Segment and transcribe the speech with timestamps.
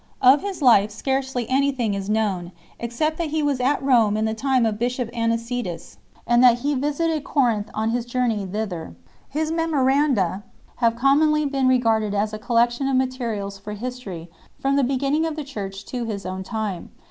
[0.23, 4.33] Of his life scarcely anything is known, except that he was at Rome in the
[4.33, 8.95] time of bishop Anicetus, and that he visited Corinth on his journey thither 1.
[9.29, 10.43] His" Memoranda 2" (vTTOfjLvr/fAaTa)
[10.77, 14.27] have commonly been regarded as a collection of materials for history
[14.57, 16.89] from the beginning of the Church to his own time.